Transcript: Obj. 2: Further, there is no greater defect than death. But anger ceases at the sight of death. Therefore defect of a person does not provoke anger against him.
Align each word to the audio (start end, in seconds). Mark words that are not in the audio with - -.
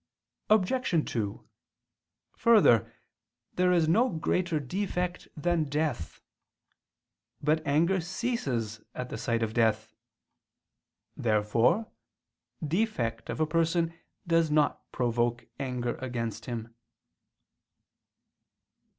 Obj. 0.49 1.05
2: 1.11 1.47
Further, 2.37 2.91
there 3.53 3.71
is 3.71 3.87
no 3.87 4.09
greater 4.09 4.59
defect 4.59 5.27
than 5.37 5.65
death. 5.65 6.19
But 7.39 7.61
anger 7.67 8.01
ceases 8.01 8.81
at 8.95 9.09
the 9.09 9.17
sight 9.19 9.43
of 9.43 9.53
death. 9.53 9.93
Therefore 11.15 11.91
defect 12.67 13.29
of 13.29 13.39
a 13.39 13.45
person 13.45 13.93
does 14.25 14.49
not 14.49 14.91
provoke 14.91 15.45
anger 15.59 15.93
against 15.97 16.45
him. 16.45 16.73